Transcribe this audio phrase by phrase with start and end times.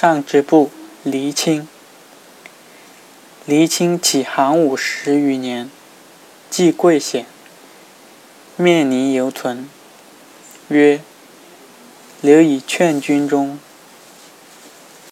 [0.00, 0.70] 上之部
[1.02, 1.68] 黎清。
[3.44, 5.70] 黎清起行五十余年，
[6.48, 7.26] 既贵显，
[8.56, 9.68] 面泥犹存。
[10.68, 11.02] 曰：
[12.22, 13.58] 留以劝君中，